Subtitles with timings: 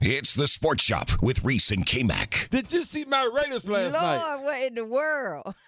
[0.00, 2.48] It's the Sports Shop with Reese and K Mac.
[2.50, 4.16] Did you see my Raiders last night?
[4.18, 5.54] Lord, what in the world?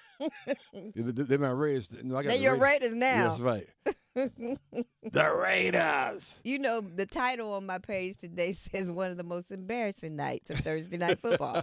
[0.72, 1.94] They- they- They're my Raiders.
[2.02, 3.28] No, I got They're the your Raiders now.
[3.36, 3.66] That's right.
[4.14, 6.40] the Raiders.
[6.42, 10.48] You know, the title on my page today says one of the most embarrassing nights
[10.48, 11.62] of Thursday night football.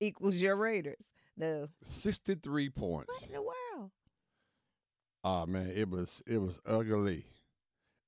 [0.00, 1.04] Equals your Raiders.
[1.36, 1.68] No.
[1.84, 3.08] 63 points.
[3.20, 3.90] What in the world?
[5.22, 7.24] Oh man, it was it was ugly.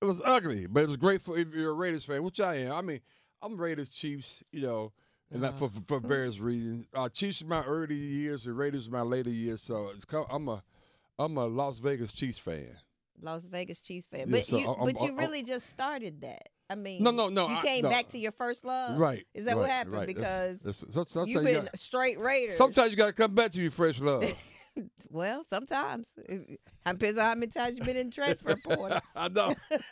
[0.00, 2.56] It was ugly, but it was great for if you're a Raiders fan, which I
[2.56, 2.72] am.
[2.72, 3.00] I mean,
[3.42, 4.92] I'm Raiders Chiefs, you know,
[5.30, 6.86] and not for for, for various reasons.
[6.94, 9.60] Uh, Chiefs in my early years, and Raiders in my later years.
[9.62, 10.62] So it's I'm a
[11.18, 12.76] I'm a Las Vegas Chiefs fan.
[13.20, 14.20] Las Vegas Chiefs fan.
[14.20, 16.48] Yeah, but so you I'm- but you I'm- really just started that.
[16.70, 17.90] I mean, No, no, no, You I- came no.
[17.90, 19.26] back to your first love, right.
[19.34, 19.92] Is that what happened?
[19.96, 20.06] right.
[20.16, 22.56] That's- Because that's, so- sometimes you've you been got- straight Raiders.
[22.56, 24.24] sometimes you got to come back to your fresh love.
[25.10, 26.08] well, sometimes.
[26.86, 29.00] I'm pissed how many times you've been in transfer portal.
[29.14, 29.54] I know.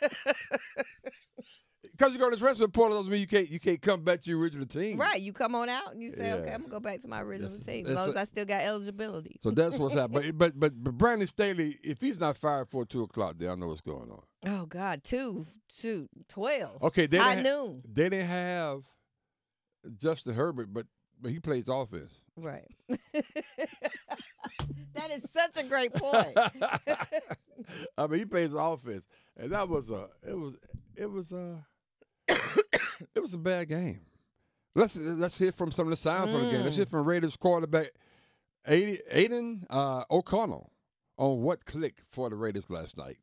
[1.97, 4.21] Because you go to the transfer portal doesn't mean you can't you can't come back
[4.21, 4.97] to your original team.
[4.97, 5.19] Right.
[5.19, 7.49] You come on out and you say, okay, I'm gonna go back to my original
[7.49, 9.37] That's- team as long as I still got eligibility.
[9.43, 10.31] So that's what's happening.
[10.37, 13.67] But, but but Brandon Staley, if he's not fired for two o'clock, then I know
[13.67, 14.21] what's going on.
[14.45, 16.81] Oh God, two, two, twelve.
[16.83, 18.83] Okay, they high didn't ha- they didn't have
[19.97, 20.85] Justin Herbert, but
[21.19, 22.21] but he plays offense.
[22.37, 22.63] Right.
[24.99, 26.37] That is such a great point.
[27.97, 30.53] I mean, he plays offense, and that was a it was
[30.95, 31.65] it was a
[32.27, 34.01] it was a bad game.
[34.75, 36.63] Let's let's hear from some of the sounds from the game.
[36.63, 37.91] Let's hear from Raiders quarterback
[38.67, 40.71] Aidan, Aidan uh, O'Connell
[41.17, 43.17] on what clicked for the Raiders last night.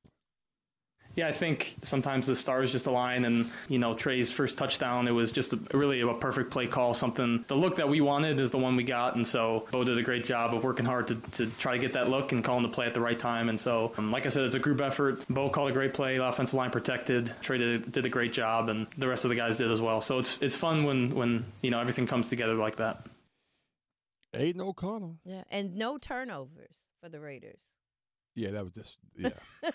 [1.17, 5.13] Yeah, I think sometimes the stars just align, and you know Tre's first touchdown, it
[5.13, 6.93] was just a, really a perfect play call.
[6.93, 9.97] Something the look that we wanted is the one we got, and so Bo did
[9.97, 12.63] a great job of working hard to, to try to get that look and calling
[12.63, 13.49] the play at the right time.
[13.49, 15.27] And so, um, like I said, it's a group effort.
[15.29, 17.33] Bo called a great play, the offensive line protected.
[17.41, 20.03] Trey did, did a great job, and the rest of the guys did as well.
[20.03, 23.07] So it's it's fun when when you know everything comes together like that.
[24.35, 25.17] Aidan O'Connell.
[25.25, 27.61] yeah, and no turnovers for the Raiders.
[28.35, 29.31] Yeah, that was just yeah.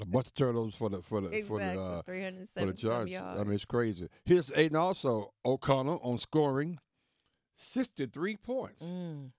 [0.00, 2.80] a bunch of turnovers for the for the for the Exactly, uh, for the seventy
[2.80, 3.40] some yards.
[3.40, 4.08] I mean, it's crazy.
[4.24, 6.78] Here's Aidan also O'Connell on scoring,
[7.56, 8.84] sixty three points.
[8.90, 9.30] Mm.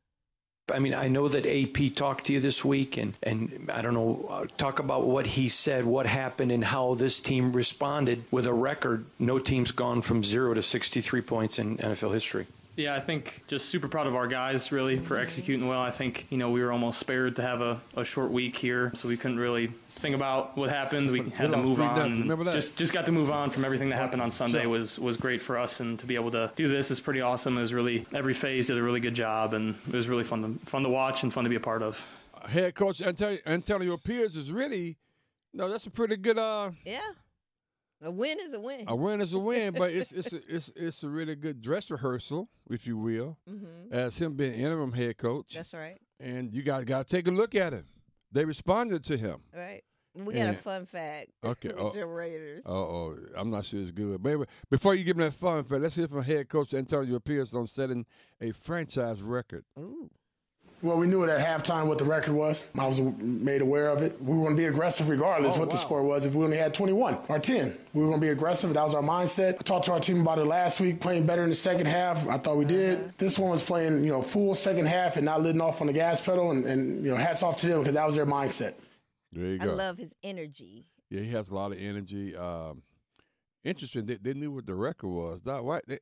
[0.71, 3.95] I mean, I know that AP talked to you this week, and, and I don't
[3.95, 8.45] know, uh, talk about what he said, what happened, and how this team responded with
[8.45, 9.05] a record.
[9.17, 12.47] No team's gone from zero to 63 points in NFL history.
[12.79, 15.81] Yeah, I think just super proud of our guys really for executing well.
[15.81, 18.91] I think you know we were almost spared to have a, a short week here,
[18.95, 19.67] so we couldn't really
[19.97, 21.11] think about what happened.
[21.11, 22.21] We had to move on.
[22.21, 22.53] Remember that?
[22.53, 24.69] Just just got to move on from everything that happened on Sunday Sure.
[24.69, 27.57] was was great for us, and to be able to do this is pretty awesome.
[27.57, 30.41] It was really every phase did a really good job, and it was really fun
[30.59, 31.99] to fun to watch and fun to be a part of.
[32.47, 34.95] Head coach Antonio, Antonio Pierce is really,
[35.53, 36.37] no, that's a pretty good.
[36.37, 36.99] Uh, Yeah,
[38.01, 38.85] a win is a win.
[38.87, 41.89] a win is a win, but it's it's a, it's it's a really good dress
[41.91, 45.99] rehearsal, if you will, hmm as him being interim head coach, That's right.
[46.19, 47.85] and you got got to take a look at him.
[48.31, 49.41] They responded to him.
[49.55, 49.81] Right.
[50.15, 51.27] We got a fun fact.
[51.43, 51.91] Okay, oh.
[51.91, 52.61] Raiders.
[52.65, 54.21] Oh, oh, I'm not sure it's good.
[54.21, 57.19] But anyway, before you give me that fun fact, let's hear from head coach Antonio
[57.19, 58.05] Pierce on setting
[58.41, 59.63] a franchise record.
[59.77, 60.09] Ooh.
[60.81, 62.65] Well, we knew it at halftime what the record was.
[62.77, 64.21] I was made aware of it.
[64.21, 66.25] We were going to be aggressive regardless Oh, what the score was.
[66.25, 68.73] If we only had 21 or 10, we were going to be aggressive.
[68.73, 69.55] That was our mindset.
[69.55, 72.27] I talked to our team about it last week, playing better in the second half.
[72.29, 73.17] I thought we did.
[73.17, 75.93] This one was playing, you know, full second half and not letting off on the
[75.93, 76.51] gas pedal.
[76.51, 78.75] And, and you know, hats off to them because that was their mindset.
[79.33, 79.71] There you go.
[79.71, 80.85] I love his energy.
[81.09, 82.35] yeah, he has a lot of energy.
[82.37, 82.83] Um,
[83.65, 84.05] interesting.
[84.05, 85.41] They, they knew what the record was.
[85.43, 85.99] That why they,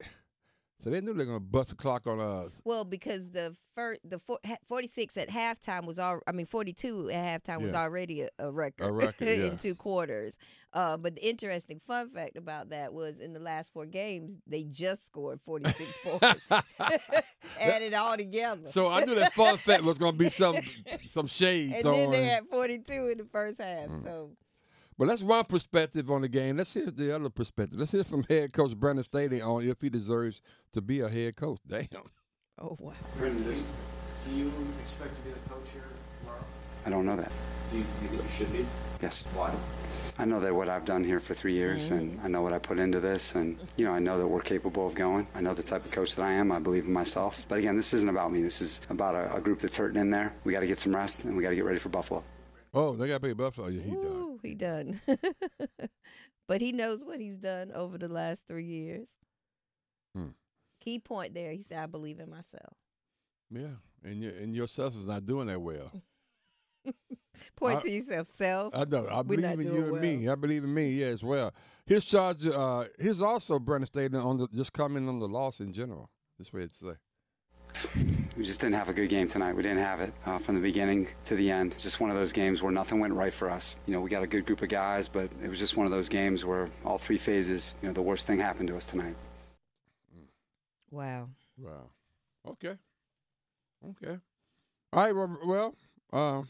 [0.80, 2.62] so they knew they were gonna bust the clock on us.
[2.64, 6.20] Well, because the first, the four, ha- 46 at halftime was all.
[6.28, 9.46] I mean, 42 at halftime was already a, a record, A record, yeah.
[9.46, 10.38] in two quarters.
[10.74, 14.64] Uh, but the interesting fun fact about that was in the last four games, they
[14.64, 16.48] just scored 46 points.
[17.60, 18.68] Added all together.
[18.68, 20.58] So I knew that fun fact was gonna be some
[21.08, 23.88] some shade and then they had 42 in the first half.
[23.88, 24.04] Mm.
[24.04, 24.32] So
[24.98, 26.58] But that's one perspective on the game.
[26.58, 27.80] Let's hear the other perspective.
[27.80, 30.42] Let's hear from head coach Brandon Staley on if he deserves
[30.74, 31.60] to be a head coach.
[31.68, 31.88] Damn.
[32.60, 32.94] Oh wow.
[33.18, 34.52] Brandon, do you
[34.84, 35.84] expect to be the coach here
[36.20, 36.44] tomorrow?
[36.86, 37.32] I don't know that.
[37.72, 38.66] Do you, do you think you should be?
[39.02, 39.24] Yes.
[39.36, 39.54] Why?
[40.18, 42.58] I know that what I've done here for three years, and I know what I
[42.58, 45.28] put into this, and you know, I know that we're capable of going.
[45.36, 46.52] I know the type of coach that I am.
[46.52, 47.46] I believe in myself.
[47.48, 48.42] But again, this isn't about me.
[48.42, 50.34] This is about a, a group that's hurting in there.
[50.44, 52.24] We got to get some rest, and we got to get ready for Buffalo.
[52.74, 53.68] Oh, they got to play Buffalo.
[53.68, 54.17] Yeah, he done.
[54.44, 55.02] He done.
[56.48, 59.18] but he knows what he's done over the last three years.
[60.16, 60.30] Hmm.
[60.82, 62.74] Key point there, he said, I believe in myself.
[63.50, 65.92] Yeah, and your and yourself is not doing that well.
[67.56, 68.76] Point I- to yourself, self.
[68.76, 69.08] I know.
[69.10, 70.02] I believe in you and well.
[70.02, 70.28] me.
[70.28, 70.92] I believe in me.
[70.92, 71.54] Yeah, as well.
[71.86, 72.46] His charge.
[72.48, 76.10] Uh, his also Brandon Staley on the just coming on the loss in general.
[76.38, 78.16] This way it's say.
[78.38, 79.56] We just didn't have a good game tonight.
[79.56, 81.74] We didn't have it uh, from the beginning to the end.
[81.80, 83.76] Just one of those games where nothing went right for us.
[83.88, 85.92] You know, we got a good group of guys, but it was just one of
[85.92, 89.16] those games where all three phases, you know, the worst thing happened to us tonight.
[90.92, 91.30] Wow.
[91.58, 91.90] Wow.
[92.48, 92.76] Okay.
[93.90, 94.20] Okay.
[94.94, 95.16] All right.
[95.16, 95.76] Well, well
[96.14, 96.44] uh,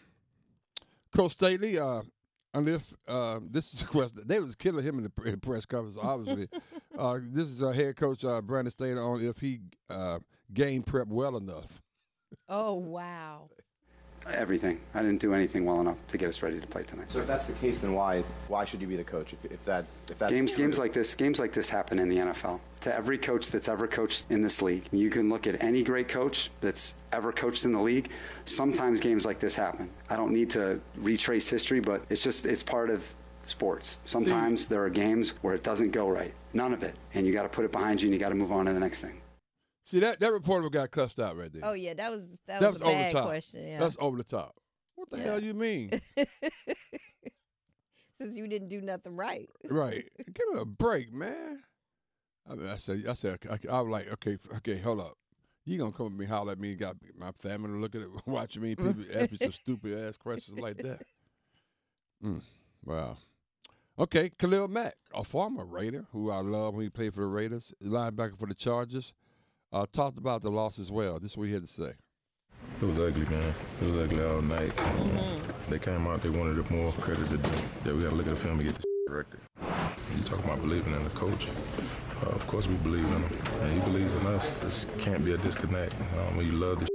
[1.16, 1.80] Coach Staley.
[1.80, 2.02] Uh,
[2.54, 5.66] and if uh, this is a question, they was killing him in the pre- press
[5.66, 5.98] conference.
[6.02, 6.50] Obviously,
[7.00, 9.60] uh, this is our head coach uh, Brandon Staley on if he
[9.90, 10.20] uh,
[10.54, 11.82] game prep well enough.
[12.50, 13.50] Oh, wow.
[14.30, 14.80] Everything.
[14.94, 17.10] I didn't do anything well enough to get us ready to play tonight.
[17.10, 19.32] So if that's the case, then why why should you be the coach?
[19.32, 22.18] If, if that if that's games games like this games like this happen in the
[22.18, 25.84] NFL to every coach that's ever coached in this league you can look at any
[25.84, 28.10] great coach that's ever coached in the league
[28.46, 32.64] sometimes games like this happen i don't need to retrace history but it's just it's
[32.64, 33.14] part of
[33.46, 37.34] sports sometimes there are games where it doesn't go right none of it and you
[37.34, 39.02] got to put it behind you and you got to move on to the next
[39.02, 39.20] thing
[39.90, 41.62] See that that reporter got cussed out right there.
[41.64, 43.26] Oh, yeah, that was that, that was, was a bad the top.
[43.28, 43.66] question.
[43.68, 43.80] Yeah.
[43.80, 44.54] That's over the top.
[44.96, 45.24] What the Yeah.
[45.24, 45.92] hell you mean?
[48.20, 49.50] Since you didn't do nothing right.
[49.70, 50.04] right.
[50.18, 51.62] Give me a break, man.
[52.50, 55.18] I, mean, I said, I said, I, I was like, okay, okay, hold up.
[55.66, 58.76] You gonna come at me, holler at me, got my family looking at, watching me,
[58.76, 61.02] people ask me some stupid ass questions like that.
[62.24, 62.42] Mm,
[62.84, 63.18] wow.
[64.00, 67.74] Okay, Khalil Mack, a former Raider who I love when he played for the Raiders,
[67.84, 69.14] linebacker for the Chargers,
[69.72, 71.20] uh, talked about the loss as well.
[71.20, 71.94] This is what he had to say.
[72.82, 73.54] It was ugly, man.
[73.82, 74.74] It was ugly all night.
[75.70, 77.66] They came out, they wanted it more credit to them.
[77.86, 79.40] Yeah, we got to look at the film and get this corrected.
[80.16, 81.50] You talking about believing in the coach.
[82.24, 83.40] Uh, of course we believe in him.
[83.62, 84.50] And he believes in us.
[84.60, 85.94] This can't be a disconnect.
[85.94, 86.90] Um, when you love this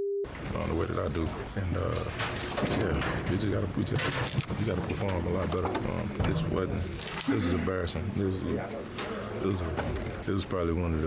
[0.67, 1.27] the way that I do.
[1.55, 2.03] And, uh,
[2.79, 5.67] yeah, we just got to we just, we got to perform a lot better.
[5.67, 6.81] Um, this wasn't,
[7.27, 8.09] this is embarrassing.
[8.15, 8.41] This is,
[9.41, 9.61] this was,
[10.19, 11.01] this is probably one of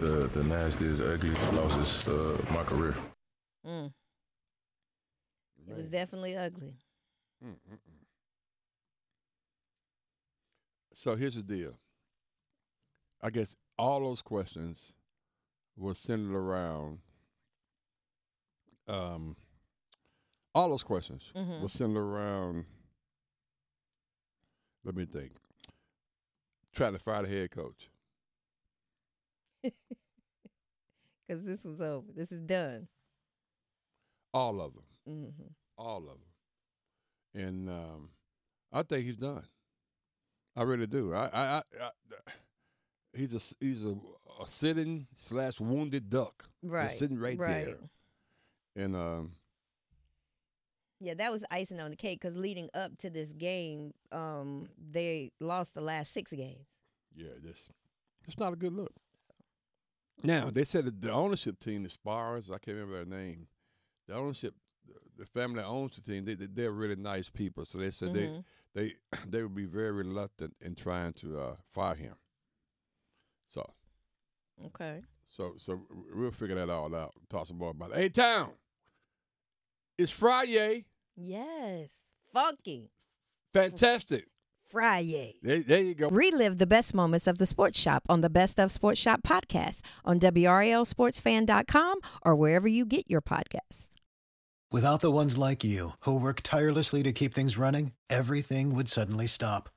[0.00, 2.94] the, the, the nastiest, ugliest losses uh, of my career.
[3.66, 3.92] Mm.
[5.68, 6.74] It was definitely ugly.
[7.44, 7.56] Mm-mm-mm.
[10.94, 11.78] So here's the deal.
[13.22, 14.92] I guess all those questions
[15.76, 16.98] were centered around.
[18.88, 19.36] Um,
[20.54, 21.60] all those questions Mhm.
[21.60, 22.64] were centered around.
[24.84, 25.32] Let me think.
[26.78, 27.90] Trying to fire the head coach.
[31.26, 32.06] Because this was over.
[32.16, 32.88] This is done.
[34.32, 34.84] All of them.
[35.06, 35.28] hmm
[35.76, 36.04] all of
[37.34, 37.44] them.
[37.46, 38.08] And um,
[38.72, 39.42] I think he's done.
[40.56, 41.12] I really do.
[41.14, 41.90] I, I, I, I
[43.12, 43.90] he's a he's a,
[44.42, 46.90] a sitting slash wounded duck, Right.
[46.90, 47.66] sitting right, right.
[47.66, 47.76] there.
[48.84, 49.32] And um,
[51.00, 55.30] Yeah, that was icing on the cake because leading up to this game, um, they
[55.40, 56.66] lost the last six games.
[57.14, 57.56] yeah, this
[58.26, 58.92] it's not a good look.
[60.22, 63.46] Now they said that the ownership team, the Spars, I can't remember their name.
[64.08, 64.54] The ownership,
[65.16, 67.64] the family that owns the team, they they- they're really nice people.
[67.64, 68.44] So they said Mhm.
[68.74, 68.94] they they
[69.28, 72.16] they would be very reluctant in trying to uh, fire him.
[73.48, 73.74] So
[74.66, 75.02] Okay.
[75.26, 77.14] So so we'll figure that all out.
[77.30, 77.98] Talk some more about it.
[77.98, 78.50] Hey, town.
[79.98, 80.84] It's Friday.
[81.16, 81.90] Yes.
[82.32, 82.92] Funky.
[83.52, 84.26] Fantastic.
[84.64, 85.40] Friday.
[85.42, 86.08] There, there you go.
[86.08, 89.80] Relive the best moments of the Sports Shop on the Best of Sports Shop podcast
[90.04, 93.88] on WRLSportsFan.com or wherever you get your podcasts.
[94.70, 99.26] Without the ones like you, who work tirelessly to keep things running, everything would suddenly
[99.26, 99.68] stop.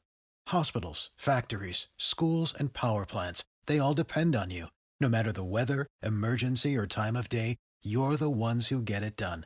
[0.49, 4.67] Hospitals, factories, schools, and power plants, they all depend on you.
[4.99, 9.15] No matter the weather, emergency, or time of day, you're the ones who get it
[9.15, 9.45] done.